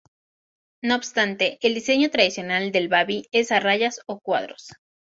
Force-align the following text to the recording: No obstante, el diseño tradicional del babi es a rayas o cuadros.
No 0.81 0.95
obstante, 0.95 1.59
el 1.61 1.75
diseño 1.75 2.09
tradicional 2.09 2.71
del 2.71 2.87
babi 2.87 3.27
es 3.31 3.51
a 3.51 3.59
rayas 3.59 4.01
o 4.07 4.19
cuadros. 4.19 4.71